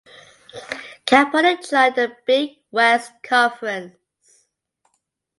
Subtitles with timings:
[1.05, 3.93] Cal Poly joined the Big West Conference.